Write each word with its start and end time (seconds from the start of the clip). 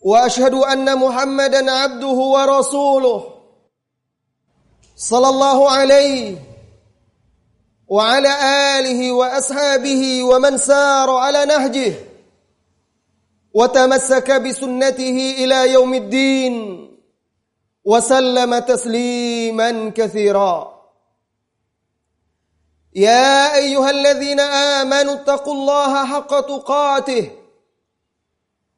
وأشهد 0.00 0.54
أن 0.54 0.98
محمدا 0.98 1.72
عبده 1.72 2.08
ورسوله 2.08 3.34
صلى 4.96 5.28
الله 5.28 5.70
عليه 5.70 6.36
وعلى 7.88 8.32
آله 8.78 9.12
وأصحابه 9.12 10.22
ومن 10.24 10.58
سار 10.58 11.10
على 11.10 11.44
نهجه 11.44 11.94
وتمسك 13.54 14.30
بسنته 14.30 15.34
إلى 15.38 15.72
يوم 15.72 15.94
الدين 15.94 16.54
وسلم 17.84 18.58
تسليما 18.58 19.90
كثيرا. 19.90 20.80
يا 22.94 23.54
أيها 23.54 23.90
الذين 23.90 24.40
آمنوا 24.40 25.14
اتقوا 25.14 25.54
الله 25.54 26.06
حق 26.06 26.40
تقاته 26.40 27.39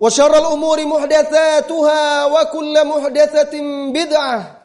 وشر 0.00 0.38
الأمور 0.38 0.86
محدثاتها 0.86 2.24
وكل 2.24 2.74
محدثة 2.86 3.54
بدعة 3.92 4.56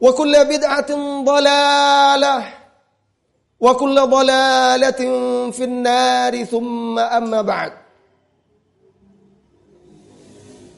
وكل 0.00 0.44
بدعة 0.44 0.90
ضلالة 1.24 2.44
وكل 3.60 3.96
ضلالة 4.00 5.00
في 5.50 5.64
النار 5.64 6.44
ثم 6.44 6.98
أما 6.98 7.42
بعد 7.42 7.72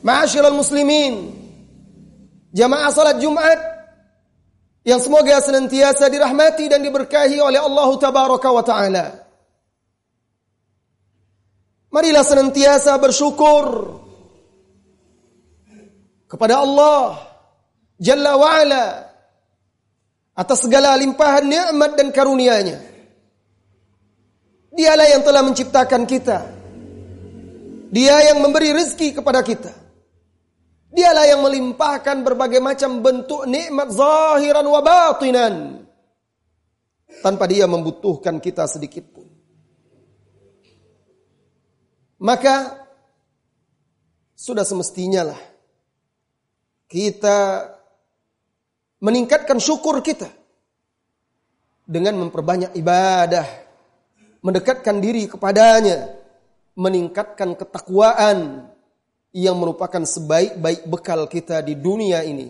معاشر 0.05 0.48
المسلمين 0.48 1.14
جماعة 2.55 2.91
صلاة 2.91 3.12
جمعة 3.12 3.75
yang 4.84 5.00
semoga 5.00 5.41
senantiasa 5.41 6.12
dirahmati 6.12 6.69
dan 6.69 6.84
diberkahi 6.84 7.41
oleh 7.41 7.56
Allah 7.56 7.88
Tabaraka 7.97 8.53
wa 8.53 8.61
Ta'ala. 8.61 9.23
Marilah 11.94 12.27
senantiasa 12.27 12.99
bersyukur 12.99 13.94
kepada 16.27 16.59
Allah 16.66 17.22
Jalla 17.94 18.34
wa'ala 18.34 18.84
atas 20.34 20.66
segala 20.66 20.99
limpahan 20.99 21.47
nikmat 21.47 21.94
dan 21.94 22.10
karunia-Nya. 22.10 22.78
Dialah 24.75 25.06
yang 25.06 25.22
telah 25.22 25.47
menciptakan 25.47 26.03
kita. 26.03 26.38
Dia 27.94 28.34
yang 28.34 28.43
memberi 28.43 28.75
rezeki 28.75 29.22
kepada 29.22 29.47
kita. 29.47 29.71
Dialah 30.91 31.31
yang 31.31 31.47
melimpahkan 31.47 32.26
berbagai 32.26 32.59
macam 32.59 32.99
bentuk 32.99 33.47
nikmat 33.47 33.94
zahiran 33.94 34.66
wa 34.66 34.82
batinan 34.82 35.87
tanpa 37.22 37.47
dia 37.47 37.71
membutuhkan 37.71 38.43
kita 38.43 38.66
sedikit 38.66 39.13
Maka 42.25 42.81
sudah 44.33 44.65
semestinya 44.65 45.29
lah 45.29 45.41
kita 46.89 47.69
meningkatkan 49.05 49.61
syukur 49.61 50.01
kita 50.01 50.33
dengan 51.85 52.17
memperbanyak 52.25 52.73
ibadah, 52.81 53.45
mendekatkan 54.41 55.05
diri 55.05 55.29
kepadanya, 55.29 56.17
meningkatkan 56.73 57.53
ketakwaan 57.61 58.73
yang 59.37 59.61
merupakan 59.61 60.01
sebaik-baik 60.01 60.89
bekal 60.89 61.29
kita 61.29 61.61
di 61.61 61.77
dunia 61.77 62.25
ini 62.25 62.49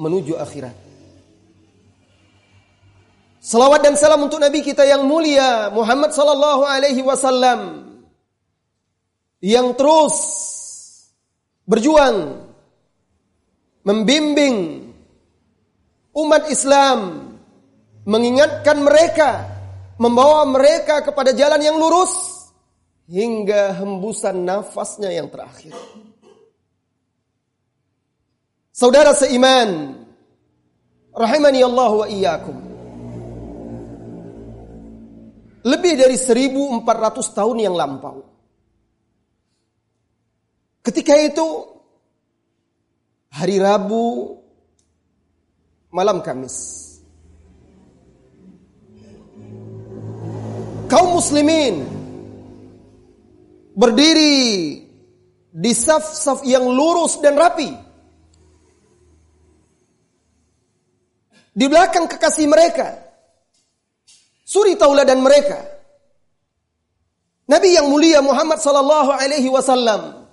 menuju 0.00 0.40
akhirat. 0.40 0.76
Salawat 3.44 3.84
dan 3.84 4.00
salam 4.00 4.24
untuk 4.24 4.40
Nabi 4.40 4.64
kita 4.64 4.88
yang 4.88 5.04
mulia 5.04 5.68
Muhammad 5.68 6.16
sallallahu 6.16 6.64
alaihi 6.64 7.04
wasallam 7.04 7.83
yang 9.44 9.76
terus 9.76 10.16
berjuang 11.68 12.48
membimbing 13.84 14.88
umat 16.16 16.48
Islam 16.48 17.28
mengingatkan 18.08 18.80
mereka 18.80 19.44
membawa 20.00 20.48
mereka 20.48 21.04
kepada 21.04 21.36
jalan 21.36 21.60
yang 21.60 21.76
lurus 21.76 22.48
hingga 23.04 23.76
hembusan 23.76 24.48
nafasnya 24.48 25.12
yang 25.12 25.28
terakhir. 25.28 25.76
Saudara 28.72 29.12
seiman, 29.12 30.02
rahimani 31.12 31.60
Allah 31.60 31.90
wa 31.92 32.06
iyyakum. 32.08 32.56
Lebih 35.68 35.92
dari 36.00 36.16
1400 36.16 36.84
tahun 37.36 37.56
yang 37.60 37.76
lampau 37.76 38.33
Ketika 40.84 41.16
itu 41.16 41.64
hari 43.32 43.56
Rabu 43.56 44.36
malam 45.88 46.20
Kamis. 46.20 46.84
Kaum 50.84 51.16
muslimin 51.16 51.88
berdiri 53.72 54.36
di 55.54 55.72
saf-saf 55.72 56.44
yang 56.44 56.68
lurus 56.68 57.16
dan 57.24 57.40
rapi. 57.40 57.72
Di 61.54 61.64
belakang 61.64 62.10
kekasih 62.10 62.44
mereka. 62.44 62.92
Suri 64.44 64.76
tauladan 64.76 65.24
mereka. 65.24 65.64
Nabi 67.48 67.72
yang 67.72 67.88
mulia 67.88 68.20
Muhammad 68.20 68.60
sallallahu 68.60 69.16
alaihi 69.16 69.48
wasallam 69.48 70.23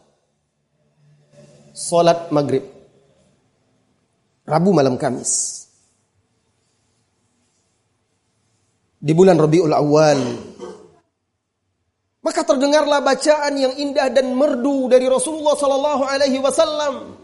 Salat 1.72 2.28
maghrib. 2.36 2.68
Rabu 4.44 4.76
malam 4.76 5.00
Kamis. 5.00 5.64
Di 9.00 9.16
bulan 9.16 9.40
Rabiul 9.40 9.72
Awal. 9.72 10.20
Maka 12.22 12.42
terdengarlah 12.46 13.02
bacaan 13.02 13.58
yang 13.58 13.74
indah 13.80 14.14
dan 14.14 14.30
merdu 14.38 14.86
dari 14.92 15.10
Rasulullah 15.10 15.58
sallallahu 15.58 16.04
alaihi 16.06 16.38
wasallam. 16.38 17.18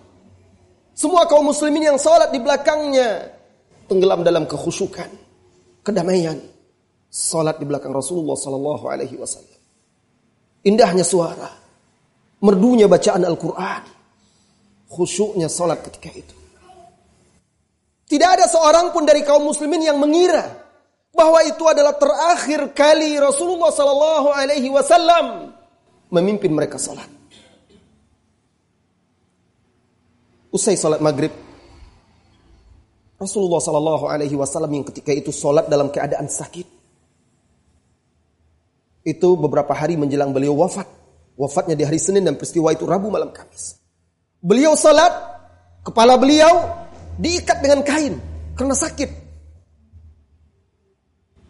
Semua 0.97 1.29
kaum 1.29 1.53
muslimin 1.53 1.93
yang 1.93 1.99
salat 2.01 2.33
di 2.33 2.41
belakangnya 2.41 3.29
tenggelam 3.85 4.25
dalam 4.25 4.49
kekhusyukan, 4.49 5.11
kedamaian. 5.85 6.41
Salat 7.13 7.61
di 7.61 7.65
belakang 7.69 7.93
Rasulullah 7.93 8.33
sallallahu 8.33 8.89
alaihi 8.89 9.21
wasallam. 9.21 9.59
Indahnya 10.65 11.05
suara, 11.05 11.45
merdunya 12.41 12.89
bacaan 12.89 13.21
Al-Qur'an 13.21 13.96
khusyuknya 14.87 15.51
salat 15.51 15.83
ketika 15.83 16.09
itu. 16.11 16.35
Tidak 18.07 18.29
ada 18.39 18.47
seorang 18.47 18.95
pun 18.95 19.03
dari 19.03 19.19
kaum 19.27 19.43
muslimin 19.43 19.83
yang 19.83 19.99
mengira 19.99 20.47
bahwa 21.11 21.43
itu 21.43 21.63
adalah 21.67 21.95
terakhir 21.99 22.71
kali 22.71 23.19
Rasulullah 23.19 23.67
sallallahu 23.67 24.31
alaihi 24.31 24.71
wasallam 24.71 25.51
memimpin 26.07 26.55
mereka 26.55 26.79
salat. 26.79 27.07
Usai 30.47 30.79
salat 30.79 31.03
maghrib, 31.03 31.35
Rasulullah 33.19 33.59
sallallahu 33.59 34.07
alaihi 34.07 34.37
wasallam 34.39 34.71
yang 34.71 34.85
ketika 34.87 35.11
itu 35.11 35.35
salat 35.35 35.67
dalam 35.67 35.91
keadaan 35.91 36.31
sakit. 36.31 36.79
Itu 39.03 39.35
beberapa 39.35 39.75
hari 39.75 39.99
menjelang 39.99 40.31
beliau 40.31 40.55
wafat. 40.55 40.87
Wafatnya 41.37 41.75
di 41.75 41.83
hari 41.83 41.99
Senin 41.99 42.23
dan 42.23 42.39
peristiwa 42.39 42.71
itu 42.71 42.87
Rabu 42.87 43.11
malam 43.11 43.33
Kamis. 43.35 43.86
Beliau 44.41 44.77
salat, 44.77 45.11
kepala 45.81 46.15
beliau 46.15 46.69
diikat 47.17 47.57
dengan 47.61 47.81
kain 47.81 48.17
karena 48.53 48.75
sakit. 48.77 49.09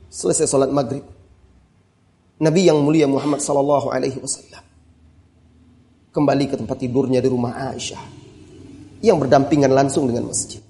Selesai 0.07 0.47
salat 0.47 0.71
maghrib, 0.71 1.03
Nabi 2.39 2.61
yang 2.69 2.79
mulia 2.79 3.05
Muhammad 3.05 3.43
sallallahu 3.43 3.91
alaihi 3.91 4.17
wasallam 4.21 4.63
kembali 6.15 6.45
ke 6.49 6.55
tempat 6.57 6.77
tidurnya 6.81 7.21
di 7.21 7.29
rumah 7.29 7.73
Aisyah 7.73 8.01
yang 9.05 9.21
berdampingan 9.21 9.69
langsung 9.69 10.09
dengan 10.09 10.29
masjid. 10.29 10.63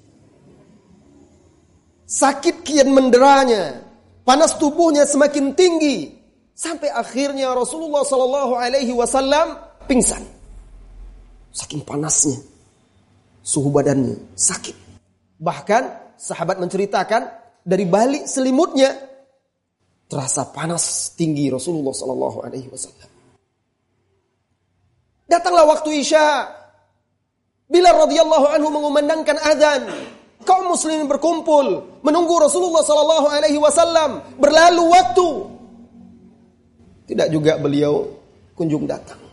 Sakit 2.07 2.63
kian 2.63 2.91
menderanya, 2.91 3.83
panas 4.23 4.55
tubuhnya 4.55 5.03
semakin 5.03 5.55
tinggi 5.55 6.15
sampai 6.55 6.87
akhirnya 6.91 7.51
Rasulullah 7.51 8.03
sallallahu 8.03 8.53
alaihi 8.55 8.95
wasallam 8.95 9.59
pingsan. 9.85 10.36
Saking 11.57 11.81
panasnya 11.81 12.38
suhu 13.42 13.74
badannya 13.74 14.38
sakit. 14.38 14.77
Bahkan 15.42 15.83
sahabat 16.13 16.62
menceritakan 16.62 17.33
dari 17.65 17.89
balik 17.89 18.30
selimutnya 18.30 18.94
terasa 20.06 20.45
panas 20.54 21.18
tinggi 21.18 21.50
Rasulullah 21.50 21.98
sallallahu 21.98 22.45
alaihi 22.45 22.69
wasallam. 22.69 23.09
Datanglah 25.25 25.65
waktu 25.65 25.98
Isya. 26.06 26.54
Bilal 27.68 28.07
radhiyallahu 28.07 28.48
anhu 28.48 28.69
mengumandangkan 28.71 29.36
azan 29.44 29.92
kaum 30.48 30.71
muslimin 30.71 31.12
berkumpul 31.12 32.00
menunggu 32.00 32.39
Rasulullah 32.39 32.80
sallallahu 32.80 33.27
alaihi 33.27 33.59
wasallam. 33.59 34.24
Berlalu 34.39 34.83
waktu. 34.88 35.30
Tidak 37.12 37.27
juga 37.27 37.59
beliau 37.59 38.07
kunjung 38.56 38.88
datang. 38.88 39.26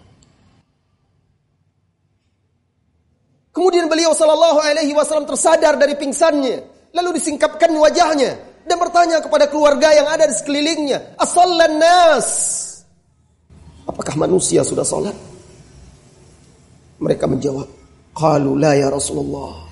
Kemudian 3.54 3.86
beliau 3.86 4.10
sallallahu 4.10 4.58
alaihi 4.58 4.90
wasallam 4.90 5.30
tersadar 5.30 5.78
dari 5.78 5.94
pingsannya, 5.94 6.90
lalu 6.90 7.22
disingkapkan 7.22 7.70
wajahnya 7.70 8.34
dan 8.66 8.76
bertanya 8.82 9.22
kepada 9.22 9.46
keluarga 9.46 9.94
yang 9.94 10.10
ada 10.10 10.26
di 10.26 10.34
sekelilingnya, 10.34 11.14
"Asallan 11.14 11.78
nas?" 11.78 12.28
Apakah 13.86 14.18
manusia 14.18 14.66
sudah 14.66 14.82
salat? 14.82 15.14
Mereka 16.98 17.30
menjawab, 17.30 17.70
"Qalu 18.10 18.58
la 18.58 18.74
ya 18.74 18.90
Rasulullah." 18.90 19.70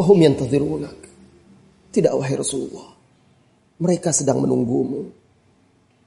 Wahum 0.00 0.16
yantadhirunak. 0.16 0.96
Tidak 1.92 2.08
wahai 2.16 2.40
Rasulullah. 2.40 2.88
Mereka 3.84 4.16
sedang 4.16 4.40
menunggumu. 4.40 5.12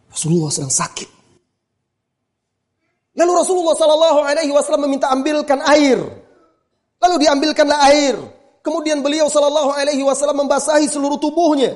Rasulullah 0.10 0.50
sedang 0.50 0.74
sakit. 0.74 1.10
Lalu 3.14 3.32
Rasulullah 3.38 3.78
Shallallahu 3.78 4.20
Alaihi 4.26 4.50
Wasallam 4.50 4.90
meminta 4.90 5.14
ambilkan 5.14 5.62
air. 5.62 6.02
Lalu 7.04 7.28
diambilkanlah 7.28 7.80
air. 7.92 8.16
Kemudian 8.64 9.04
beliau 9.04 9.28
Shallallahu 9.28 9.76
Alaihi 9.76 10.08
Wasallam 10.08 10.48
membasahi 10.48 10.88
seluruh 10.88 11.20
tubuhnya. 11.20 11.76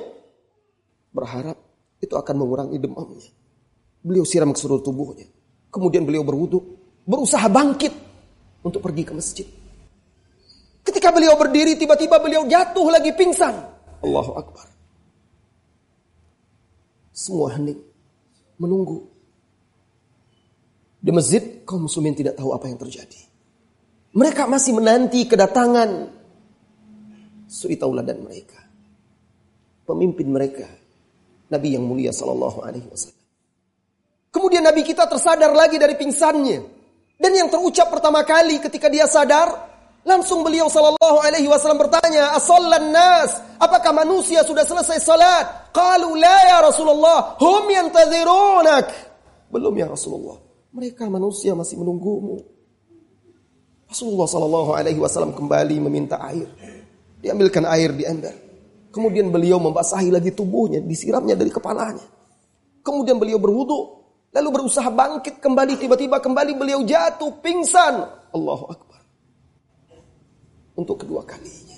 Berharap 1.11 1.59
itu 1.99 2.15
akan 2.15 2.35
mengurangi 2.39 2.79
demamnya. 2.79 3.27
Beliau 3.99 4.23
siram 4.23 4.55
ke 4.55 4.59
seluruh 4.63 4.79
tubuhnya. 4.79 5.27
Kemudian 5.67 6.07
beliau 6.07 6.23
berwudu, 6.23 6.63
berusaha 7.03 7.43
bangkit 7.51 7.91
untuk 8.63 8.79
pergi 8.79 9.03
ke 9.03 9.11
masjid. 9.11 9.47
Ketika 10.87 11.11
beliau 11.11 11.35
berdiri, 11.35 11.75
tiba-tiba 11.75 12.23
beliau 12.23 12.47
jatuh 12.47 12.87
lagi 12.87 13.11
pingsan. 13.11 13.51
Allahu 13.99 14.31
Akbar. 14.39 14.71
Semua 17.11 17.51
hening. 17.51 17.83
Menunggu. 18.55 19.03
Di 21.03 21.11
masjid, 21.11 21.43
kaum 21.67 21.83
muslimin 21.91 22.15
tidak 22.15 22.39
tahu 22.39 22.55
apa 22.55 22.71
yang 22.71 22.79
terjadi. 22.79 23.26
Mereka 24.17 24.49
masih 24.49 24.73
menanti 24.73 25.29
kedatangan 25.29 26.09
suri 27.45 27.77
tauladan 27.77 28.25
mereka. 28.25 28.57
Pemimpin 29.85 30.27
mereka. 30.33 30.65
Nabi 31.53 31.77
yang 31.77 31.85
mulia 31.85 32.09
sallallahu 32.09 32.65
alaihi 32.65 32.89
wasallam. 32.89 33.23
Kemudian 34.33 34.65
Nabi 34.65 34.81
kita 34.83 35.05
tersadar 35.05 35.53
lagi 35.53 35.77
dari 35.77 35.93
pingsannya. 35.95 36.59
Dan 37.17 37.31
yang 37.33 37.47
terucap 37.47 37.93
pertama 37.93 38.25
kali 38.25 38.57
ketika 38.57 38.89
dia 38.89 39.05
sadar, 39.05 39.67
Langsung 40.07 40.39
beliau 40.39 40.71
sallallahu 40.71 41.19
alaihi 41.19 41.51
wasallam 41.51 41.83
bertanya, 41.83 42.31
"Asallan 42.31 42.95
nas? 42.95 43.43
Apakah 43.59 43.91
manusia 43.91 44.39
sudah 44.39 44.63
selesai 44.63 45.03
salat?" 45.03 45.75
Qalu 45.75 46.15
la 46.15 46.37
ya 46.47 46.57
Rasulullah, 46.63 47.35
hum 47.35 47.67
yantadhirunak. 47.67 48.87
Belum 49.51 49.75
ya 49.75 49.91
Rasulullah. 49.91 50.39
Mereka 50.71 51.11
manusia 51.11 51.51
masih 51.59 51.83
menunggumu. 51.83 52.39
Rasulullah 53.87 54.27
sallallahu 54.27 54.71
alaihi 54.75 54.99
wasallam 54.99 55.31
kembali 55.31 55.79
meminta 55.79 56.19
air. 56.27 56.47
Diambilkan 57.23 57.63
air 57.65 57.95
di 57.95 58.03
ember. 58.03 58.35
Kemudian 58.91 59.31
beliau 59.31 59.59
membasahi 59.59 60.11
lagi 60.11 60.31
tubuhnya, 60.35 60.83
disiramnya 60.83 61.39
dari 61.39 61.51
kepalanya. 61.51 62.03
Kemudian 62.83 63.19
beliau 63.19 63.39
berwudu, 63.39 63.79
lalu 64.31 64.49
berusaha 64.51 64.87
bangkit 64.87 65.39
kembali, 65.39 65.79
tiba-tiba 65.79 66.19
kembali 66.19 66.55
beliau 66.55 66.83
jatuh 66.83 67.31
pingsan. 67.43 68.03
Allahu 68.31 68.65
akbar 68.71 68.87
untuk 70.77 71.01
kedua 71.01 71.25
kalinya. 71.25 71.77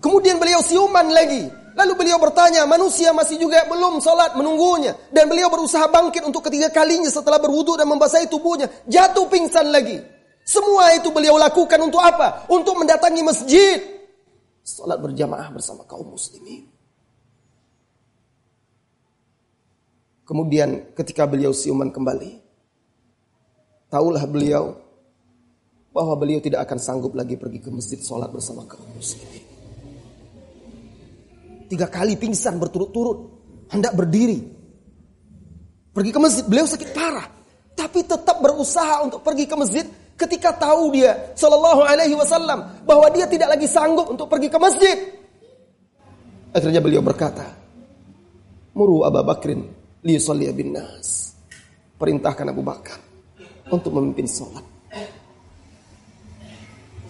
Kemudian 0.00 0.36
beliau 0.36 0.60
siuman 0.60 1.08
lagi. 1.10 1.48
Lalu 1.74 1.92
beliau 1.94 2.18
bertanya, 2.18 2.66
manusia 2.66 3.14
masih 3.14 3.38
juga 3.38 3.62
belum 3.70 4.02
sholat 4.02 4.34
menunggunya. 4.34 4.96
Dan 5.14 5.30
beliau 5.30 5.46
berusaha 5.46 5.86
bangkit 5.86 6.26
untuk 6.26 6.46
ketiga 6.50 6.70
kalinya 6.70 7.06
setelah 7.06 7.38
berwudu 7.38 7.78
dan 7.78 7.86
membasahi 7.86 8.26
tubuhnya. 8.26 8.66
Jatuh 8.90 9.30
pingsan 9.30 9.70
lagi. 9.70 10.02
Semua 10.42 10.90
itu 10.98 11.14
beliau 11.14 11.38
lakukan 11.38 11.78
untuk 11.78 12.02
apa? 12.02 12.50
Untuk 12.50 12.74
mendatangi 12.74 13.22
masjid. 13.22 13.78
Sholat 14.66 14.98
berjamaah 14.98 15.48
bersama 15.54 15.86
kaum 15.86 16.10
muslimin. 16.10 16.66
Kemudian 20.26 20.94
ketika 20.94 21.26
beliau 21.26 21.54
siuman 21.54 21.90
kembali. 21.90 22.42
Taulah 23.90 24.22
beliau 24.30 24.78
bahwa 25.90 26.14
beliau 26.14 26.38
tidak 26.38 26.62
akan 26.66 26.78
sanggup 26.78 27.18
lagi 27.18 27.34
pergi 27.34 27.58
ke 27.58 27.70
masjid 27.74 27.98
sholat 27.98 28.30
bersama 28.30 28.62
kaum 28.66 28.86
muslimin. 28.94 29.59
Tiga 31.70 31.86
kali 31.86 32.18
pingsan 32.18 32.58
berturut-turut, 32.58 33.18
hendak 33.70 33.94
berdiri. 33.94 34.42
Pergi 35.94 36.10
ke 36.10 36.18
masjid, 36.18 36.42
beliau 36.42 36.66
sakit 36.66 36.90
parah. 36.90 37.30
Tapi 37.78 38.02
tetap 38.02 38.42
berusaha 38.42 39.06
untuk 39.06 39.22
pergi 39.22 39.46
ke 39.46 39.54
masjid 39.54 39.86
ketika 40.18 40.52
tahu 40.52 40.92
dia 40.92 41.32
Shallallahu 41.38 41.80
Alaihi 41.86 42.18
Wasallam 42.18 42.84
bahwa 42.84 43.06
dia 43.14 43.24
tidak 43.30 43.56
lagi 43.56 43.70
sanggup 43.70 44.10
untuk 44.10 44.26
pergi 44.26 44.50
ke 44.50 44.58
masjid. 44.58 44.98
Akhirnya 46.50 46.82
beliau 46.82 47.00
berkata, 47.00 47.46
Muru 48.74 49.06
Abu 49.06 49.22
Bakrin 49.22 49.62
li 50.02 50.18
bin 50.50 50.74
nas. 50.74 51.32
Perintahkan 52.00 52.50
Abu 52.50 52.66
Bakar 52.66 52.98
untuk 53.70 53.94
memimpin 53.94 54.24
sholat. 54.26 54.64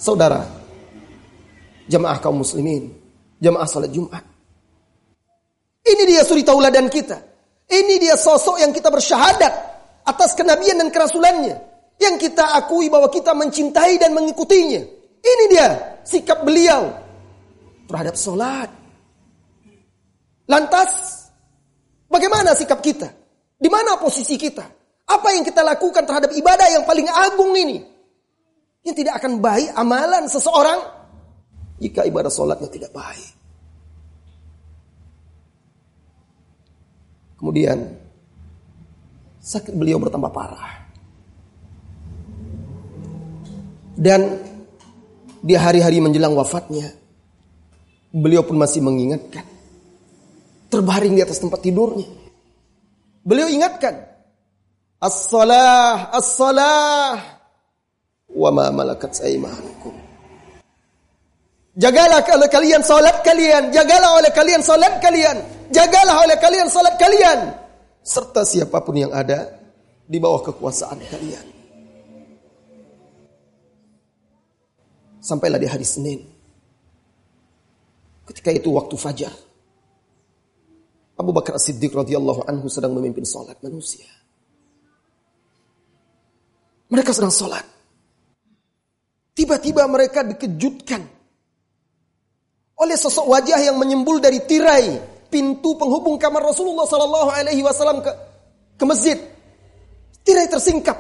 Saudara, 0.01 0.43
jemaah 1.87 2.19
kaum 2.19 2.43
muslimin, 2.43 2.91
jemaah 3.39 3.69
salat 3.69 3.93
Jumat. 3.93 4.30
Ini 5.81 6.03
dia 6.05 6.23
suri 6.23 6.45
tauladan 6.45 6.93
kita. 6.93 7.19
Ini 7.71 7.95
dia 8.03 8.19
sosok 8.19 8.59
yang 8.61 8.75
kita 8.75 8.91
bersyahadat 8.91 9.53
atas 10.05 10.35
kenabian 10.35 10.77
dan 10.77 10.91
kerasulannya. 10.91 11.57
Yang 12.01 12.29
kita 12.29 12.57
akui 12.57 12.89
bahwa 12.89 13.13
kita 13.13 13.37
mencintai 13.37 14.01
dan 14.01 14.17
mengikutinya. 14.17 14.83
Ini 15.21 15.45
dia 15.53 15.69
sikap 16.03 16.43
beliau 16.43 16.89
terhadap 17.87 18.17
sholat. 18.17 18.69
Lantas, 20.49 20.91
bagaimana 22.09 22.57
sikap 22.57 22.81
kita? 22.83 23.07
Di 23.61 23.69
mana 23.69 24.01
posisi 24.01 24.35
kita? 24.41 24.65
Apa 25.11 25.29
yang 25.37 25.45
kita 25.45 25.61
lakukan 25.61 26.03
terhadap 26.09 26.33
ibadah 26.33 26.69
yang 26.73 26.85
paling 26.89 27.07
agung 27.07 27.53
ini? 27.55 27.85
Yang 28.81 29.05
tidak 29.05 29.21
akan 29.21 29.39
baik 29.45 29.69
amalan 29.77 30.25
seseorang 30.27 30.81
jika 31.77 32.09
ibadah 32.09 32.33
sholatnya 32.33 32.73
tidak 32.73 32.91
baik. 32.97 33.40
Kemudian 37.41 37.81
sakit 39.41 39.73
beliau 39.73 39.97
bertambah 39.97 40.29
parah. 40.29 40.85
Dan 43.97 44.37
di 45.41 45.57
hari-hari 45.57 46.05
menjelang 46.05 46.37
wafatnya, 46.37 46.93
beliau 48.13 48.45
pun 48.45 48.61
masih 48.61 48.85
mengingatkan. 48.85 49.49
Terbaring 50.69 51.17
di 51.17 51.25
atas 51.25 51.41
tempat 51.41 51.65
tidurnya. 51.65 52.07
Beliau 53.25 53.49
ingatkan. 53.49 54.05
As-salah, 55.01 56.13
as-salah 56.13 57.17
wa 58.29 58.51
ma 58.53 58.69
malakat 58.69 59.17
aymanukum. 59.25 60.10
Jagalah 61.79 62.27
oleh 62.35 62.51
kalian 62.51 62.83
salat 62.83 63.23
kalian, 63.23 63.71
jagalah 63.71 64.19
oleh 64.19 64.31
kalian 64.35 64.59
salat 64.59 64.99
kalian, 64.99 65.39
jagalah 65.71 66.27
oleh 66.27 66.35
kalian 66.43 66.67
salat 66.67 66.99
kalian 66.99 67.55
serta 68.03 68.43
siapa 68.43 68.83
pun 68.83 68.97
yang 68.99 69.13
ada 69.15 69.55
di 70.11 70.19
bawah 70.19 70.43
kekuasaan 70.51 70.99
kalian. 71.07 71.47
Sampailah 75.21 75.61
di 75.61 75.69
hari 75.69 75.87
Senin. 75.87 76.21
Ketika 78.27 78.51
itu 78.51 78.73
waktu 78.73 78.97
fajar. 78.97 79.35
Abu 81.21 81.37
Bakar 81.37 81.61
As-Siddiq 81.61 81.93
radhiyallahu 81.93 82.49
anhu 82.49 82.67
sedang 82.73 82.97
memimpin 82.97 83.29
salat 83.29 83.61
manusia. 83.61 84.09
Mereka 86.89 87.13
sedang 87.13 87.31
salat. 87.31 87.63
Tiba-tiba 89.37 89.85
mereka 89.87 90.25
dikejutkan 90.25 91.20
oleh 92.81 92.97
sosok 92.97 93.29
wajah 93.29 93.61
yang 93.61 93.77
menyembul 93.77 94.19
dari 94.19 94.41
tirai 94.49 94.97
pintu 95.29 95.77
penghubung 95.77 96.17
kamar 96.17 96.41
Rasulullah 96.41 96.89
Sallallahu 96.89 97.29
Alaihi 97.31 97.61
Wasallam 97.61 98.01
ke 98.01 98.13
ke 98.81 98.85
masjid. 98.89 99.21
Tirai 100.25 100.49
tersingkap. 100.49 100.97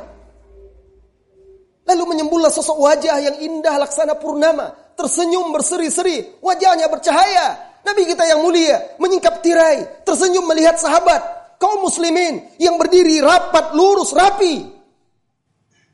Lalu 1.88 2.04
menyembullah 2.14 2.52
sosok 2.52 2.76
wajah 2.76 3.16
yang 3.18 3.36
indah 3.40 3.80
laksana 3.80 4.14
purnama, 4.20 4.70
tersenyum 4.94 5.50
berseri-seri, 5.50 6.38
wajahnya 6.44 6.86
bercahaya. 6.86 7.72
Nabi 7.80 8.04
kita 8.04 8.28
yang 8.28 8.44
mulia 8.44 9.00
menyingkap 9.00 9.40
tirai, 9.40 10.04
tersenyum 10.04 10.44
melihat 10.44 10.76
sahabat 10.76 11.56
kaum 11.56 11.80
muslimin 11.80 12.44
yang 12.60 12.76
berdiri 12.76 13.24
rapat, 13.24 13.72
lurus, 13.72 14.12
rapi 14.12 14.68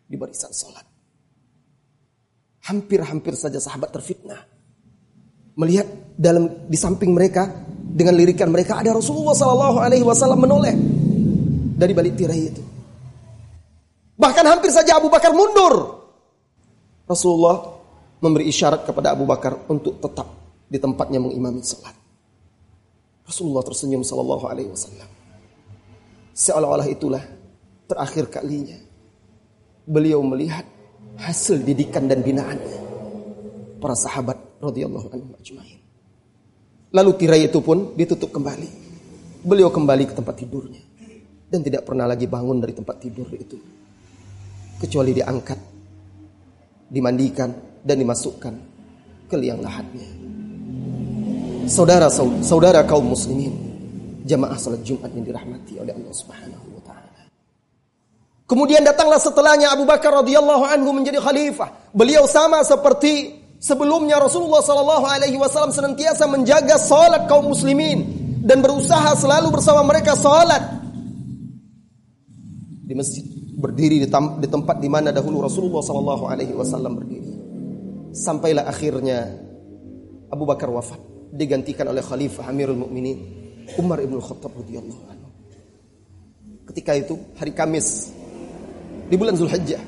di 0.07 0.17
barisan 0.19 0.51
salat. 0.51 0.85
Hampir-hampir 2.67 3.39
saja 3.39 3.63
sahabat 3.63 3.95
terfitnah 3.95 4.56
melihat 5.57 5.89
dalam 6.17 6.69
di 6.69 6.77
samping 6.77 7.13
mereka 7.17 7.49
dengan 7.97 8.13
lirikan 8.13 8.53
mereka 8.53 8.77
ada 8.81 8.93
Rasulullah 8.93 9.33
Sallallahu 9.33 9.79
Alaihi 9.81 10.05
Wasallam 10.05 10.41
menoleh 10.45 10.77
dari 11.77 11.93
balik 11.97 12.15
tirai 12.17 12.41
itu. 12.41 12.63
Bahkan 14.17 14.45
hampir 14.49 14.73
saja 14.73 14.97
Abu 14.97 15.13
Bakar 15.13 15.33
mundur. 15.33 16.05
Rasulullah 17.09 17.77
memberi 18.21 18.49
isyarat 18.49 18.89
kepada 18.89 19.13
Abu 19.13 19.29
Bakar 19.29 19.69
untuk 19.69 20.01
tetap 20.01 20.29
di 20.67 20.81
tempatnya 20.81 21.21
mengimami 21.21 21.61
salat. 21.65 21.95
Rasulullah 23.25 23.65
tersenyum 23.65 24.05
Sallallahu 24.05 24.45
Alaihi 24.49 24.71
Wasallam. 24.73 25.09
Seolah-olah 26.37 26.89
itulah 26.89 27.25
terakhir 27.89 28.29
kalinya 28.29 28.77
beliau 29.87 30.21
melihat 30.21 30.67
hasil 31.17 31.65
didikan 31.65 32.11
dan 32.11 32.21
binaannya 32.21 32.81
para 33.81 33.97
sahabat 33.97 34.46
radhiyallahu 34.61 35.09
anhu 35.13 35.31
ajmain. 35.39 35.81
Lalu 36.95 37.11
tirai 37.19 37.43
itu 37.47 37.59
pun 37.61 37.93
ditutup 37.99 38.33
kembali. 38.33 38.89
Beliau 39.47 39.71
kembali 39.71 40.11
ke 40.11 40.15
tempat 40.17 40.35
tidurnya 40.43 40.83
dan 41.47 41.63
tidak 41.63 41.87
pernah 41.87 42.07
lagi 42.09 42.27
bangun 42.27 42.59
dari 42.59 42.75
tempat 42.75 42.97
tidur 42.99 43.29
itu. 43.31 43.59
Kecuali 44.77 45.17
diangkat, 45.17 45.59
dimandikan 46.91 47.51
dan 47.81 47.97
dimasukkan 47.97 48.55
ke 49.31 49.37
liang 49.39 49.63
lahatnya. 49.63 50.09
Saudara 51.67 52.07
saudara 52.43 52.87
kaum 52.87 53.11
muslimin, 53.11 53.55
jamaah 54.23 54.59
salat 54.59 54.83
Jumat 54.87 55.11
yang 55.15 55.25
dirahmati 55.27 55.81
oleh 55.83 55.93
Allah 55.97 56.15
Subhanahu 56.15 56.67
wa 56.77 56.83
taala. 56.85 57.23
Kemudian 58.47 58.87
datanglah 58.87 59.19
setelahnya 59.19 59.75
Abu 59.75 59.83
Bakar 59.89 60.23
radhiyallahu 60.23 60.65
anhu 60.67 60.91
menjadi 60.95 61.19
khalifah. 61.19 61.91
Beliau 61.91 62.29
sama 62.31 62.63
seperti 62.63 63.36
Sebelumnya 63.57 64.21
Rasulullah 64.21 64.61
Sallallahu 64.61 65.05
Alaihi 65.09 65.41
Wasallam 65.41 65.73
senantiasa 65.73 66.29
menjaga 66.29 66.77
salat 66.77 67.25
kaum 67.25 67.49
muslimin 67.49 68.05
dan 68.45 68.61
berusaha 68.61 69.17
selalu 69.17 69.49
bersama 69.49 69.81
mereka 69.81 70.13
salat 70.13 70.61
di 72.87 72.95
masjid 72.95 73.25
berdiri 73.57 74.05
di, 74.05 74.09
di 74.13 74.49
tempat 74.53 74.77
di 74.77 74.89
mana 74.93 75.09
dahulu 75.11 75.41
Rasulullah 75.41 75.81
Sallallahu 75.81 76.25
Alaihi 76.29 76.53
Wasallam 76.53 77.01
berdiri. 77.01 77.33
Sampailah 78.13 78.69
akhirnya 78.69 79.25
Abu 80.29 80.45
Bakar 80.45 80.69
wafat 80.69 81.01
digantikan 81.33 81.89
oleh 81.89 82.05
Khalifah 82.05 82.49
Amirul 82.53 82.77
Mukminin 82.77 83.19
Umar 83.81 83.99
ibn 84.05 84.21
Khattab 84.21 84.53
radhiyallahu 84.53 85.03
anhu. 85.09 85.29
Ketika 86.71 86.93
itu 86.93 87.17
hari 87.41 87.57
Kamis 87.57 88.13
di 89.09 89.15
bulan 89.17 89.35
Zulhijjah. 89.35 89.81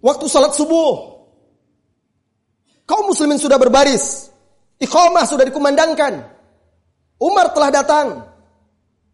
Waktu 0.00 0.24
salat 0.30 0.54
subuh 0.54 1.15
Kaum 2.86 3.10
muslimin 3.10 3.36
sudah 3.36 3.58
berbaris. 3.58 4.30
Iqamah 4.78 5.26
sudah 5.26 5.42
dikumandangkan. 5.42 6.22
Umar 7.18 7.50
telah 7.50 7.70
datang. 7.74 8.08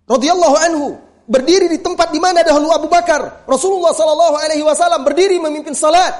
radhiyallahu 0.03 0.57
anhu 0.69 0.87
berdiri 1.25 1.71
di 1.73 1.79
tempat 1.81 2.13
di 2.13 2.21
mana 2.21 2.45
dahulu 2.45 2.69
Abu 2.75 2.91
Bakar, 2.91 3.47
Rasulullah 3.49 3.95
sallallahu 3.95 4.37
alaihi 4.37 4.61
wasallam 4.61 5.07
berdiri 5.07 5.41
memimpin 5.41 5.73
salat. 5.73 6.13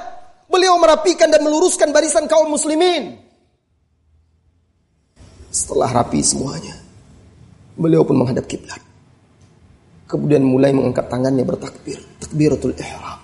Beliau 0.49 0.79
merapikan 0.81 1.29
dan 1.29 1.45
meluruskan 1.45 1.93
barisan 1.93 2.25
kaum 2.25 2.49
muslimin. 2.49 3.21
Setelah 5.53 6.01
rapi 6.01 6.25
semuanya, 6.25 6.73
beliau 7.77 8.01
pun 8.01 8.17
menghadap 8.17 8.49
kiblat. 8.49 8.81
Kemudian 10.09 10.41
mulai 10.41 10.73
mengangkat 10.73 11.05
tangannya 11.11 11.45
bertakbir, 11.45 12.01
takbiratul 12.17 12.73
ihram 12.79 13.22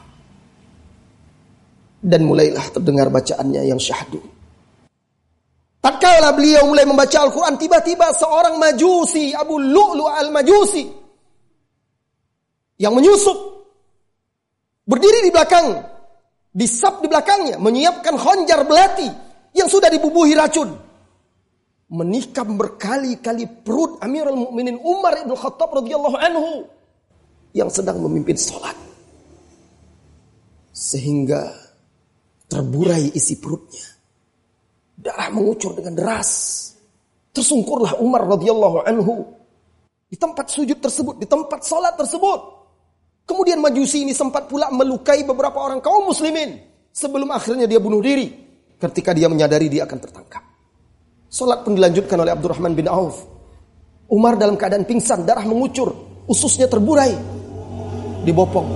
dan 2.00 2.24
mulailah 2.24 2.64
terdengar 2.72 3.12
bacaannya 3.12 3.68
yang 3.68 3.80
syahdu. 3.80 4.20
Tatkala 5.80 6.36
beliau 6.36 6.68
mulai 6.68 6.84
membaca 6.84 7.24
Al-Quran, 7.24 7.56
tiba-tiba 7.56 8.12
seorang 8.12 8.60
majusi, 8.60 9.32
Abu 9.32 9.56
Lu'lu 9.60 10.12
al-Majusi, 10.12 10.84
yang 12.80 12.96
menyusup, 12.96 13.36
berdiri 14.84 15.24
di 15.24 15.32
belakang, 15.32 15.80
disap 16.52 17.00
di 17.00 17.08
belakangnya, 17.08 17.56
menyiapkan 17.60 18.16
khonjar 18.20 18.68
belati 18.68 19.08
yang 19.56 19.72
sudah 19.72 19.88
dibubuhi 19.88 20.36
racun. 20.36 20.72
Menikam 21.90 22.54
berkali-kali 22.54 23.50
perut 23.66 23.98
Amirul 24.06 24.38
Mukminin 24.38 24.78
Umar 24.78 25.26
ibn 25.26 25.34
Khattab 25.34 25.74
radhiyallahu 25.74 26.18
anhu 26.22 26.70
yang 27.58 27.72
sedang 27.72 27.98
memimpin 27.98 28.38
sholat. 28.38 28.78
Sehingga 30.70 31.50
terburai 32.50 33.14
isi 33.14 33.38
perutnya. 33.38 33.86
Darah 35.00 35.30
mengucur 35.32 35.78
dengan 35.78 35.96
deras. 35.96 36.30
Tersungkurlah 37.30 38.02
Umar 38.02 38.26
radhiyallahu 38.26 38.84
anhu 38.84 39.16
di 40.10 40.18
tempat 40.18 40.50
sujud 40.50 40.82
tersebut, 40.82 41.22
di 41.22 41.30
tempat 41.30 41.62
salat 41.62 41.94
tersebut. 41.96 42.58
Kemudian 43.30 43.62
Majusi 43.62 44.02
ini 44.02 44.18
sempat 44.18 44.50
pula 44.50 44.74
melukai 44.74 45.22
beberapa 45.22 45.62
orang 45.62 45.80
kaum 45.86 46.10
muslimin 46.10 46.58
sebelum 46.90 47.30
akhirnya 47.30 47.70
dia 47.70 47.78
bunuh 47.78 48.02
diri 48.02 48.34
ketika 48.82 49.14
dia 49.14 49.30
menyadari 49.30 49.70
dia 49.70 49.86
akan 49.86 50.00
tertangkap. 50.02 50.42
Salat 51.30 51.62
pun 51.62 51.78
dilanjutkan 51.78 52.18
oleh 52.18 52.34
Abdurrahman 52.34 52.74
bin 52.74 52.90
Auf. 52.90 53.22
Umar 54.10 54.42
dalam 54.42 54.58
keadaan 54.58 54.90
pingsan, 54.90 55.22
darah 55.22 55.46
mengucur, 55.46 55.94
ususnya 56.26 56.66
terburai. 56.66 57.14
Dibopong, 58.26 58.68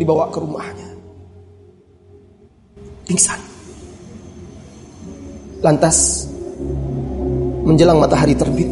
dibawa 0.00 0.32
ke 0.32 0.40
rumahnya 0.40 0.85
pingsan. 3.06 3.38
Lantas 5.62 6.28
menjelang 7.64 8.02
matahari 8.02 8.34
terbit, 8.34 8.68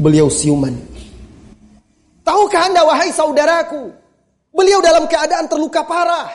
beliau 0.00 0.26
siuman. 0.32 0.74
Tahukah 2.24 2.72
anda 2.72 2.82
wahai 2.88 3.12
saudaraku, 3.12 3.92
beliau 4.50 4.80
dalam 4.80 5.04
keadaan 5.04 5.46
terluka 5.46 5.84
parah. 5.84 6.28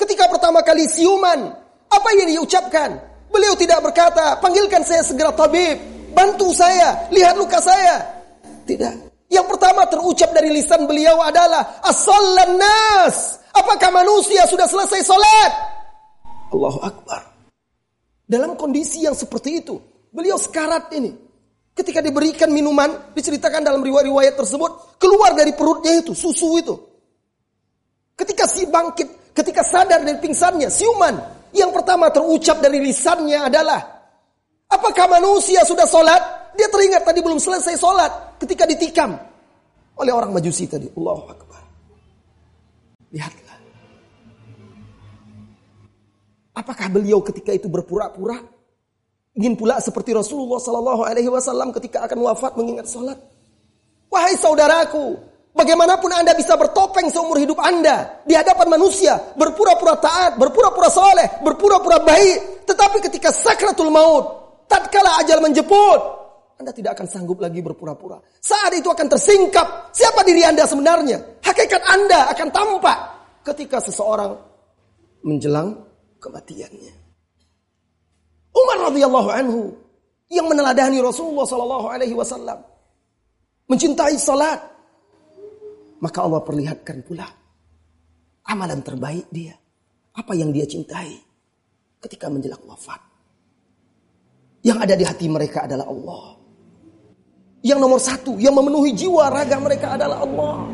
Ketika 0.00 0.32
pertama 0.32 0.64
kali 0.64 0.88
siuman, 0.88 1.52
apa 1.92 2.08
yang 2.16 2.26
dia 2.32 2.40
ucapkan? 2.40 2.96
Beliau 3.30 3.54
tidak 3.54 3.84
berkata, 3.84 4.40
panggilkan 4.40 4.82
saya 4.82 5.04
segera 5.04 5.30
tabib, 5.30 5.76
bantu 6.16 6.50
saya, 6.56 7.04
lihat 7.12 7.36
luka 7.36 7.60
saya. 7.60 8.00
Tidak. 8.64 9.09
Yang 9.30 9.46
pertama 9.46 9.86
terucap 9.86 10.34
dari 10.34 10.50
lisan 10.50 10.90
beliau 10.90 11.22
adalah, 11.22 11.78
As-sallan 11.86 12.58
nas, 12.58 13.40
Apakah 13.50 13.90
manusia 13.90 14.46
sudah 14.46 14.66
selesai 14.66 15.02
sholat? 15.02 15.52
Allahu 16.54 16.78
Akbar. 16.82 17.22
Dalam 18.30 18.54
kondisi 18.54 19.02
yang 19.02 19.14
seperti 19.14 19.62
itu, 19.62 19.74
beliau 20.14 20.38
sekarat 20.38 20.94
ini. 20.94 21.10
Ketika 21.74 21.98
diberikan 21.98 22.50
minuman, 22.50 23.14
diceritakan 23.14 23.66
dalam 23.66 23.82
riwayat-riwayat 23.82 24.38
tersebut, 24.38 24.98
keluar 25.02 25.34
dari 25.34 25.50
perutnya 25.54 25.98
itu, 25.98 26.14
susu 26.14 26.58
itu. 26.62 26.74
Ketika 28.14 28.46
si 28.46 28.68
bangkit, 28.70 29.34
ketika 29.34 29.66
sadar 29.66 30.02
dari 30.02 30.18
pingsannya, 30.22 30.70
siuman. 30.70 31.16
Yang 31.50 31.82
pertama 31.82 32.14
terucap 32.14 32.62
dari 32.62 32.78
lisannya 32.78 33.50
adalah, 33.50 33.82
apakah 34.70 35.06
manusia 35.10 35.66
sudah 35.66 35.86
sholat? 35.90 36.22
Dia 36.54 36.68
teringat 36.70 37.02
tadi 37.06 37.20
belum 37.22 37.38
selesai 37.38 37.74
sholat 37.78 38.40
ketika 38.42 38.66
ditikam 38.66 39.16
oleh 40.00 40.12
orang 40.14 40.32
majusi 40.32 40.64
tadi. 40.66 40.88
Allahu 40.94 41.24
Akbar. 41.28 41.62
Lihatlah. 43.10 43.58
Apakah 46.56 46.86
beliau 46.92 47.22
ketika 47.24 47.54
itu 47.54 47.70
berpura-pura 47.70 48.36
ingin 49.38 49.54
pula 49.54 49.78
seperti 49.78 50.12
Rasulullah 50.12 50.58
Sallallahu 50.60 51.02
Alaihi 51.06 51.30
Wasallam 51.30 51.70
ketika 51.72 52.04
akan 52.04 52.18
wafat 52.26 52.52
mengingat 52.58 52.90
sholat? 52.90 53.16
Wahai 54.10 54.34
saudaraku, 54.34 55.30
Bagaimanapun 55.50 56.14
Anda 56.14 56.30
bisa 56.38 56.54
bertopeng 56.54 57.10
seumur 57.10 57.34
hidup 57.42 57.58
Anda 57.58 58.22
di 58.22 58.38
hadapan 58.38 58.70
manusia, 58.70 59.18
berpura-pura 59.34 59.98
taat, 59.98 60.38
berpura-pura 60.38 60.86
soleh, 60.86 61.42
berpura-pura 61.42 61.98
baik. 62.06 62.70
Tetapi 62.70 63.02
ketika 63.10 63.34
sakratul 63.34 63.90
maut, 63.90 64.24
tatkala 64.70 65.18
ajal 65.18 65.42
menjemput, 65.42 66.19
Anda 66.60 66.76
tidak 66.76 67.00
akan 67.00 67.08
sanggup 67.08 67.40
lagi 67.40 67.64
berpura-pura. 67.64 68.20
Saat 68.36 68.76
itu 68.76 68.92
akan 68.92 69.08
tersingkap 69.08 69.96
siapa 69.96 70.20
diri 70.28 70.44
Anda 70.44 70.68
sebenarnya. 70.68 71.40
Hakikat 71.40 71.82
Anda 71.88 72.28
akan 72.36 72.48
tampak 72.52 72.98
ketika 73.48 73.80
seseorang 73.80 74.36
menjelang 75.24 75.72
kematiannya. 76.20 76.94
Umar 78.52 78.92
radhiyallahu 78.92 79.30
anhu 79.32 79.72
yang 80.28 80.44
meneladani 80.52 81.00
Rasulullah 81.00 81.48
sallallahu 81.48 81.86
alaihi 81.88 82.12
wasallam 82.12 82.60
mencintai 83.66 84.20
salat 84.20 84.60
maka 86.00 86.18
Allah 86.20 86.44
perlihatkan 86.44 87.00
pula 87.04 87.28
amalan 88.48 88.80
terbaik 88.82 89.28
dia. 89.30 89.54
Apa 90.10 90.34
yang 90.34 90.50
dia 90.50 90.66
cintai 90.66 91.14
ketika 92.02 92.26
menjelang 92.26 92.60
wafat. 92.66 92.98
Yang 94.66 94.78
ada 94.82 94.94
di 94.98 95.04
hati 95.06 95.26
mereka 95.30 95.64
adalah 95.64 95.86
Allah. 95.86 96.39
Yang 97.60 97.78
nomor 97.78 98.00
satu, 98.00 98.40
yang 98.40 98.56
memenuhi 98.56 98.96
jiwa 98.96 99.28
raga 99.28 99.60
mereka 99.60 99.96
adalah 100.00 100.24
Allah. 100.24 100.64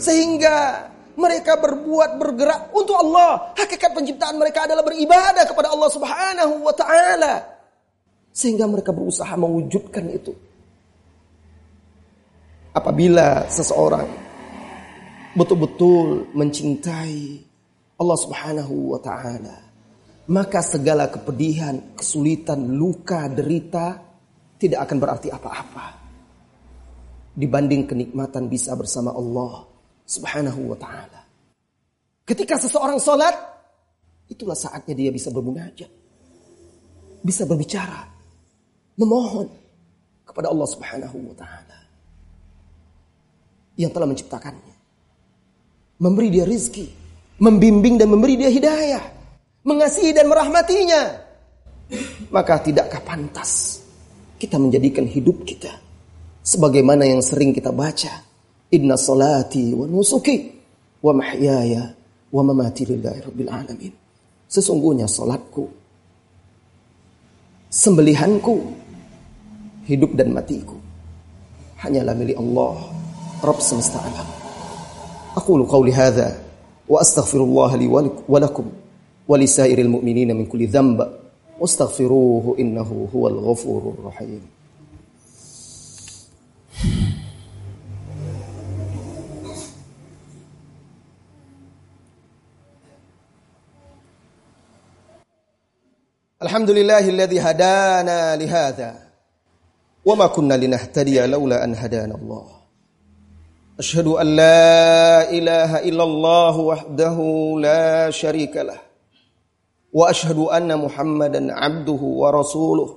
Sehingga 0.00 0.86
mereka 1.14 1.60
berbuat 1.60 2.18
bergerak 2.18 2.74
untuk 2.74 2.98
Allah. 2.98 3.54
Hakikat 3.54 3.94
penciptaan 3.94 4.34
mereka 4.34 4.66
adalah 4.66 4.82
beribadah 4.82 5.46
kepada 5.46 5.70
Allah 5.70 5.90
Subhanahu 5.92 6.54
wa 6.66 6.74
taala. 6.74 7.34
Sehingga 8.34 8.66
mereka 8.66 8.90
berusaha 8.90 9.30
mewujudkan 9.38 10.06
itu 10.10 10.34
apabila 12.74 13.50
seseorang 13.50 14.06
betul-betul 15.34 16.30
mencintai 16.34 17.46
Allah 18.00 18.18
Subhanahu 18.18 18.96
wa 18.96 19.00
taala, 19.02 19.56
maka 20.30 20.64
segala 20.64 21.10
kepedihan, 21.10 21.94
kesulitan, 21.94 22.78
luka, 22.78 23.28
derita 23.28 24.00
tidak 24.60 24.84
akan 24.84 24.96
berarti 25.00 25.32
apa-apa. 25.32 25.86
Dibanding 27.32 27.88
kenikmatan 27.88 28.52
bisa 28.52 28.76
bersama 28.76 29.16
Allah 29.16 29.64
Subhanahu 30.04 30.76
wa 30.76 30.76
taala. 30.76 31.24
Ketika 32.28 32.60
seseorang 32.60 33.00
sholat, 33.00 33.32
itulah 34.28 34.54
saatnya 34.54 34.92
dia 34.92 35.08
bisa 35.08 35.32
bermunajat. 35.32 35.88
Bisa 37.24 37.48
berbicara, 37.48 38.04
memohon 39.00 39.48
kepada 40.28 40.52
Allah 40.52 40.68
Subhanahu 40.68 41.32
wa 41.32 41.36
taala 41.36 41.78
yang 43.80 43.88
telah 43.96 44.04
menciptakannya. 44.04 44.76
Memberi 46.00 46.28
dia 46.32 46.44
rizki, 46.44 46.88
membimbing 47.40 47.96
dan 47.96 48.12
memberi 48.12 48.36
dia 48.36 48.52
hidayah, 48.52 49.04
mengasihi 49.64 50.12
dan 50.12 50.28
merahmatinya. 50.28 51.02
Maka 52.30 52.62
tidakkah 52.62 53.02
pantas 53.02 53.69
kita 54.40 54.56
menjadikan 54.56 55.04
hidup 55.04 55.44
kita 55.44 55.68
sebagaimana 56.40 57.04
yang 57.04 57.20
sering 57.20 57.52
kita 57.52 57.68
baca. 57.70 58.24
Inna 58.70 58.96
salati 58.96 59.74
wa 59.76 59.84
nusuki 59.84 60.48
wa 61.04 61.12
mahyaya 61.12 61.92
wa 62.32 62.42
mamati 62.46 62.86
lillahi 62.88 63.20
rabbil 63.20 63.50
alamin. 63.50 63.92
Sesungguhnya 64.48 65.04
salatku 65.04 65.68
sembelihanku 67.70 68.54
hidup 69.86 70.14
dan 70.14 70.34
matiku 70.34 70.78
hanyalah 71.82 72.14
milik 72.14 72.38
Allah 72.38 72.78
Rabb 73.42 73.60
semesta 73.60 73.98
alam. 74.00 74.26
Aqulu 75.34 75.66
qawli 75.66 75.90
hadza 75.94 76.34
wa 76.86 76.98
astaghfirullah 76.98 77.74
li 77.78 77.86
wa 77.86 78.38
lakum 78.38 78.66
wa 79.26 79.34
lisairil 79.38 79.90
mu'minina 79.90 80.34
min 80.34 80.46
kulli 80.46 80.66
dhanbin 80.66 81.29
واستغفروه 81.60 82.56
إنه 82.58 83.08
هو 83.14 83.28
الغفور 83.28 83.94
الرحيم. 83.98 84.42
الحمد 96.42 96.70
لله 96.70 97.08
الذي 97.08 97.40
هدانا 97.40 98.36
لهذا 98.36 98.98
وما 100.04 100.26
كنا 100.26 100.54
لنهتدي 100.54 101.26
لولا 101.26 101.64
أن 101.64 101.74
هدانا 101.74 102.14
الله. 102.14 102.46
أشهد 103.78 104.06
أن 104.06 104.26
لا 104.36 105.30
إله 105.30 105.78
إلا 105.88 106.04
الله 106.04 106.56
وحده 106.56 107.18
لا 107.60 108.10
شريك 108.10 108.56
له. 108.56 108.89
وأشهد 109.95 110.39
أن 110.51 110.69
محمدا 110.75 111.53
عبده 111.53 112.01
ورسوله 112.03 112.89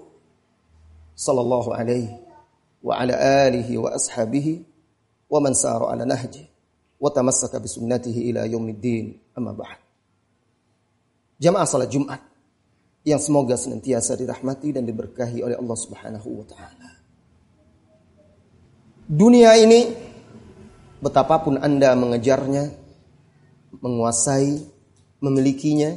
صلى 1.17 1.41
الله 1.41 1.67
عليه 1.75 2.09
وعلى 2.83 3.15
آله 3.49 3.79
وأصحابه 3.79 4.63
ومن 5.31 5.55
سار 5.55 5.85
على 5.85 6.05
نهجه 6.05 6.45
وتمسك 7.01 7.57
بسنته 7.57 8.17
إلى 8.19 8.51
يوم 8.51 8.69
الدين 8.69 9.19
أما 9.39 9.53
بعد 9.53 9.79
Jamaah 11.39 11.71
salat 11.71 11.87
Jumat 11.95 12.19
yang 13.07 13.23
semoga 13.23 13.55
senantiasa 13.55 14.19
dirahmati 14.19 14.75
dan 14.75 14.83
diberkahi 14.83 15.39
oleh 15.39 15.55
Allah 15.55 15.79
Subhanahu 15.79 16.43
wa 16.43 16.47
taala. 16.51 16.91
Dunia 19.07 19.55
ini 19.55 19.87
betapapun 20.99 21.63
Anda 21.63 21.95
mengejarnya, 21.95 22.75
menguasai, 23.79 24.67
memilikinya, 25.23 25.95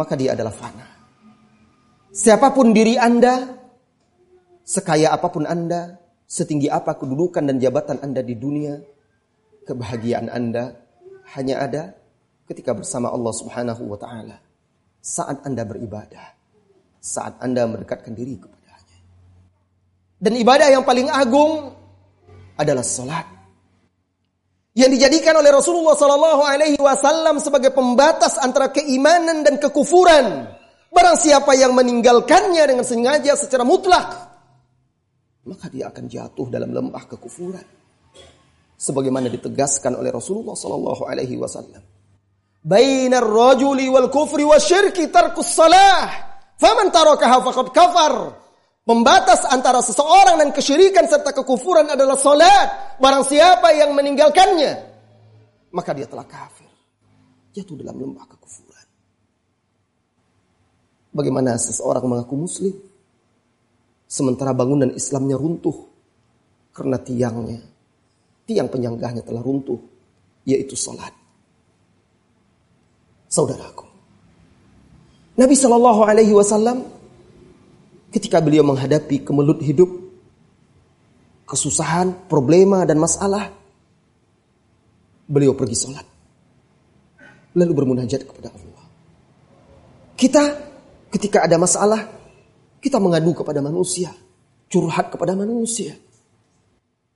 maka 0.00 0.16
dia 0.16 0.32
adalah 0.32 0.56
fana. 0.56 0.88
Siapa 2.08 2.56
pun 2.56 2.72
diri 2.72 2.96
Anda, 2.96 3.52
sekaya 4.64 5.12
apa 5.12 5.28
pun 5.28 5.44
Anda, 5.44 6.00
setinggi 6.24 6.72
apa 6.72 6.96
kedudukan 6.96 7.44
dan 7.44 7.60
jabatan 7.60 8.00
Anda 8.00 8.24
di 8.24 8.32
dunia, 8.40 8.80
kebahagiaan 9.68 10.32
Anda 10.32 10.72
hanya 11.36 11.60
ada 11.60 11.82
ketika 12.48 12.72
bersama 12.72 13.12
Allah 13.12 13.34
Subhanahu 13.36 13.82
wa 13.84 13.98
taala. 14.00 14.40
Saat 15.04 15.44
Anda 15.44 15.68
beribadah, 15.68 16.32
saat 16.98 17.36
Anda 17.44 17.68
mendekatkan 17.68 18.16
diri 18.16 18.40
kepadanya. 18.40 18.98
Dan 20.20 20.32
ibadah 20.40 20.68
yang 20.72 20.84
paling 20.84 21.08
agung 21.12 21.76
adalah 22.56 22.84
salat 22.84 23.39
yang 24.80 24.88
dijadikan 24.88 25.36
oleh 25.36 25.52
Rasulullah 25.52 25.92
Sallallahu 25.92 26.40
Alaihi 26.40 26.80
Wasallam 26.80 27.36
sebagai 27.36 27.68
pembatas 27.76 28.40
antara 28.40 28.72
keimanan 28.72 29.44
dan 29.44 29.60
kekufuran. 29.60 30.48
Barang 30.88 31.20
siapa 31.20 31.52
yang 31.52 31.76
meninggalkannya 31.76 32.64
dengan 32.64 32.82
sengaja 32.82 33.36
secara 33.38 33.62
mutlak, 33.62 34.10
maka 35.46 35.70
dia 35.70 35.86
akan 35.92 36.04
jatuh 36.08 36.48
dalam 36.48 36.72
lembah 36.72 37.04
kekufuran. 37.06 37.62
Sebagaimana 38.80 39.28
ditegaskan 39.28 40.00
oleh 40.00 40.08
Rasulullah 40.08 40.56
Sallallahu 40.56 41.04
Alaihi 41.04 41.36
Wasallam. 41.36 41.84
Bainar 42.64 43.24
rajuli 43.28 43.84
wal 43.92 44.08
kufri 44.08 44.48
wa 44.48 44.56
syirki 44.56 45.12
tarkus 45.12 45.52
salah. 45.52 46.08
Faman 46.56 46.88
tarakaha 46.88 47.44
faqad 47.44 47.68
kafar. 47.76 48.14
Pembatas 48.90 49.46
antara 49.46 49.78
seseorang 49.86 50.42
dan 50.42 50.50
kesyirikan 50.50 51.06
serta 51.06 51.30
kekufuran 51.30 51.94
adalah 51.94 52.18
salat. 52.18 52.98
Barang 52.98 53.22
siapa 53.22 53.70
yang 53.70 53.94
meninggalkannya, 53.94 54.82
maka 55.70 55.94
dia 55.94 56.10
telah 56.10 56.26
kafir. 56.26 56.66
Jatuh 57.54 57.78
dalam 57.78 58.02
lembah 58.02 58.26
kekufuran. 58.26 58.86
Bagaimana 61.14 61.54
seseorang 61.54 62.02
mengaku 62.02 62.34
muslim, 62.34 62.74
sementara 64.10 64.50
bangunan 64.50 64.90
Islamnya 64.90 65.38
runtuh 65.38 65.86
karena 66.74 66.98
tiangnya, 66.98 67.62
tiang 68.42 68.66
penyanggahnya 68.66 69.22
telah 69.22 69.38
runtuh, 69.38 69.78
yaitu 70.42 70.74
salat. 70.74 71.14
Saudaraku, 73.30 73.86
Nabi 75.38 75.54
Shallallahu 75.54 76.02
Alaihi 76.02 76.34
Wasallam 76.34 76.98
ketika 78.10 78.42
beliau 78.42 78.66
menghadapi 78.66 79.22
kemelut 79.22 79.62
hidup, 79.62 79.90
kesusahan, 81.46 82.14
problema 82.30 82.82
dan 82.86 82.98
masalah, 82.98 83.50
beliau 85.30 85.54
pergi 85.54 85.76
sholat. 85.78 86.06
Lalu 87.54 87.72
bermunajat 87.74 88.26
kepada 88.26 88.50
Allah. 88.54 88.84
Kita 90.14 90.42
ketika 91.10 91.46
ada 91.46 91.58
masalah, 91.58 92.06
kita 92.78 93.02
mengadu 93.02 93.34
kepada 93.34 93.58
manusia, 93.58 94.14
curhat 94.70 95.10
kepada 95.10 95.34
manusia. 95.34 95.94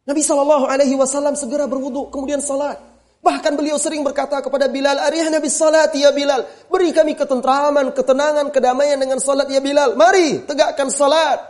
Nabi 0.05 0.21
Shallallahu 0.21 0.67
Alaihi 0.69 0.95
Wasallam 0.99 1.35
segera 1.39 1.71
berwudu, 1.71 2.11
kemudian 2.11 2.43
sholat. 2.43 2.94
Bahkan 3.25 3.57
beliau 3.57 3.81
sering 3.81 4.05
berkata 4.05 4.45
kepada 4.45 4.69
Bilal, 4.69 5.01
Arihna 5.01 5.41
bis 5.41 5.57
salat 5.57 5.89
ya 5.97 6.13
Bilal. 6.13 6.45
Beri 6.69 6.93
kami 6.93 7.17
ketentraman, 7.17 7.97
ketenangan, 7.97 8.53
kedamaian 8.53 9.01
dengan 9.01 9.17
salat 9.17 9.49
ya 9.49 9.65
Bilal. 9.65 9.97
Mari 9.97 10.45
tegakkan 10.45 10.93
salat. 10.93 11.41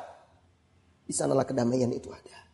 Di 1.02 1.10
sanalah 1.10 1.42
kedamaian 1.42 1.90
itu 1.90 2.14
ada. 2.14 2.46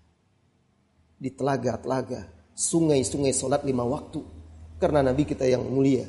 Di 1.20 1.36
telaga-telaga 1.36 2.24
sungai-sungai 2.56 3.36
solat 3.36 3.60
lima 3.60 3.84
waktu. 3.84 4.24
Karena 4.80 5.04
Nabi 5.04 5.28
kita 5.28 5.44
yang 5.44 5.68
mulia 5.68 6.08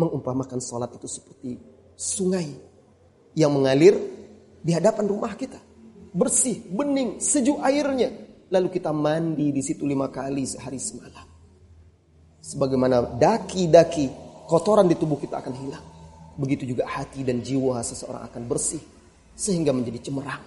mengumpamakan 0.00 0.56
solat 0.56 0.96
itu 0.96 1.04
seperti 1.04 1.60
sungai 1.92 2.48
yang 3.36 3.52
mengalir 3.52 4.00
di 4.64 4.72
hadapan 4.72 5.04
rumah 5.04 5.36
kita. 5.36 5.60
Bersih, 6.16 6.64
bening, 6.72 7.20
sejuk 7.20 7.60
airnya. 7.60 8.08
Lalu 8.48 8.72
kita 8.72 8.96
mandi 8.96 9.52
di 9.52 9.60
situ 9.60 9.84
lima 9.84 10.08
kali 10.08 10.48
sehari 10.48 10.80
semalam. 10.80 11.25
Sebagaimana 12.46 13.18
daki-daki 13.18 14.06
kotoran 14.46 14.86
di 14.86 14.94
tubuh 14.94 15.18
kita 15.18 15.42
akan 15.42 15.54
hilang. 15.58 15.86
Begitu 16.38 16.62
juga 16.62 16.86
hati 16.86 17.26
dan 17.26 17.42
jiwa 17.42 17.82
seseorang 17.82 18.22
akan 18.30 18.42
bersih 18.46 18.78
sehingga 19.34 19.74
menjadi 19.74 20.06
cemerlang 20.06 20.44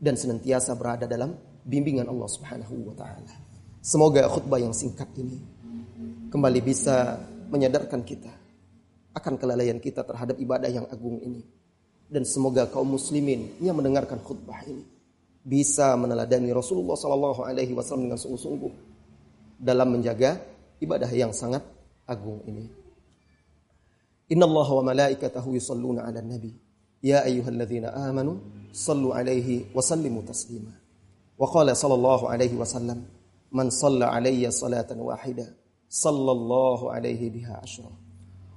dan 0.00 0.16
senantiasa 0.16 0.72
berada 0.72 1.04
dalam 1.04 1.36
bimbingan 1.66 2.08
Allah 2.08 2.28
Subhanahu 2.30 2.74
wa 2.88 2.94
taala. 2.96 3.34
Semoga 3.84 4.24
khutbah 4.30 4.56
yang 4.56 4.72
singkat 4.72 5.10
ini 5.20 5.36
kembali 6.32 6.60
bisa 6.64 7.20
menyadarkan 7.52 8.00
kita 8.00 8.32
akan 9.12 9.34
kelalaian 9.36 9.76
kita 9.76 10.00
terhadap 10.00 10.40
ibadah 10.40 10.70
yang 10.70 10.88
agung 10.88 11.20
ini. 11.20 11.44
Dan 12.06 12.22
semoga 12.22 12.70
kaum 12.70 12.94
muslimin 12.94 13.58
yang 13.58 13.74
mendengarkan 13.74 14.22
khutbah 14.22 14.62
ini 14.64 14.86
bisa 15.42 15.98
meneladani 15.98 16.54
Rasulullah 16.54 16.94
sallallahu 16.94 17.42
alaihi 17.42 17.74
wasallam 17.74 18.06
dengan 18.06 18.18
sungguh-sungguh 18.22 18.72
dalam 19.58 19.90
menjaga 19.90 20.38
ibadah 20.80 21.08
yang 21.12 21.32
sangat 21.32 21.64
agung 22.06 22.42
ini. 22.46 22.68
Inna 24.30 24.44
Allah 24.46 24.68
wa 24.68 24.82
malaikatahu 24.90 25.54
yusalluna 25.54 26.06
ala 26.06 26.22
nabi. 26.22 26.54
Ya 27.02 27.22
ayyuhalladzina 27.22 27.94
amanu 27.94 28.42
sallu 28.74 29.14
alaihi 29.14 29.70
wa 29.70 29.82
sallimu 29.82 30.26
taslima. 30.26 30.74
Wa 31.38 31.46
qala 31.46 31.76
sallallahu 31.76 32.26
alaihi 32.26 32.56
wasallam 32.58 33.06
man 33.52 33.70
salla 33.70 34.10
alayya 34.10 34.50
salatan 34.50 34.98
wahida 34.98 35.46
sallallahu 35.86 36.90
alaihi 36.90 37.30
biha 37.30 37.62
asyra. 37.62 37.92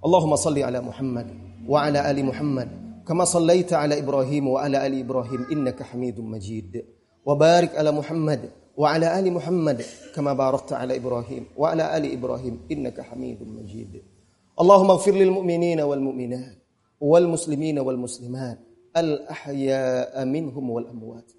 Allahumma 0.01 0.39
salli 0.39 0.63
ala 0.63 0.81
Muhammad 0.81 1.27
wa 1.67 1.83
ala 1.83 2.07
ali 2.07 2.23
Muhammad 2.23 2.69
kama 3.05 3.27
sallaita 3.27 3.83
ala 3.83 3.99
Ibrahim 3.99 4.55
wa 4.55 4.63
ala 4.63 4.81
ali 4.81 5.03
Ibrahim 5.03 5.45
innaka 5.51 5.85
Majid. 5.93 6.81
Wa 7.21 7.35
barik 7.35 7.75
ala 7.77 7.91
Muhammad 7.91 8.49
وعلى 8.79 9.19
آل 9.19 9.33
محمد 9.33 9.85
كما 10.15 10.33
باركت 10.33 10.73
على 10.73 10.95
إبراهيم 10.97 11.45
وعلى 11.57 11.97
آل 11.97 12.13
إبراهيم 12.13 12.59
إنك 12.71 13.01
حميد 13.01 13.43
مجيد. 13.43 14.01
اللهم 14.61 14.91
اغفر 14.91 15.11
للمؤمنين 15.11 15.81
والمؤمنات 15.81 16.57
والمسلمين 17.01 17.79
والمسلمات 17.79 18.59
الأحياء 18.97 20.25
منهم 20.25 20.69
والأموات. 20.69 21.31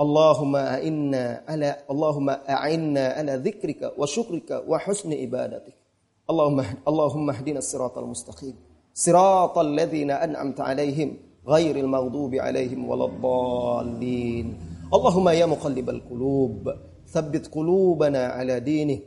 اللهم 0.00 0.56
أعنا 0.56 1.42
على 1.48 1.76
اللهم 1.90 2.28
أعنا 2.30 3.04
على 3.06 3.34
ذكرك 3.46 3.94
وشكرك 3.98 4.64
وحسن 4.68 5.12
عبادتك. 5.12 5.78
اللهم 6.30 6.64
اللهم 6.88 7.30
اهدنا 7.30 7.58
الصراط 7.58 7.98
المستقيم. 7.98 8.54
صراط 8.94 9.58
الذين 9.58 10.10
أنعمت 10.10 10.60
عليهم 10.60 11.16
غير 11.46 11.76
المغضوب 11.76 12.34
عليهم 12.34 12.88
ولا 12.88 13.04
الضالين. 13.04 14.67
اللهم 14.94 15.28
يا 15.28 15.46
مقلب 15.46 15.90
القلوب 15.90 16.74
ثبت 17.06 17.54
قلوبنا 17.54 18.26
على 18.26 18.60
دينك 18.60 19.02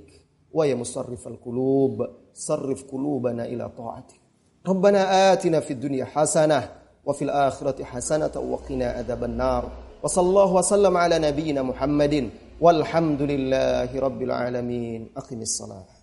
ويا 0.53 0.75
مصرف 0.75 1.27
القلوب 1.27 2.07
صرف 2.33 2.91
قلوبنا 2.91 3.45
إلى 3.45 3.69
طاعتك. 3.77 4.21
ربنا 4.67 5.33
آتنا 5.33 5.59
في 5.59 5.73
الدنيا 5.73 6.05
حسنة 6.05 6.69
وفي 7.05 7.21
الآخرة 7.21 7.83
حسنة 7.83 8.31
وقنا 8.37 8.85
عذاب 8.85 9.23
النار. 9.23 9.71
وصلى 10.03 10.29
الله 10.29 10.53
وسلم 10.53 10.97
على 10.97 11.19
نبينا 11.19 11.61
محمد 11.61 12.29
والحمد 12.61 13.21
لله 13.21 13.99
رب 13.99 14.21
العالمين. 14.21 15.09
أقم 15.17 15.41
الصلاة. 15.41 16.00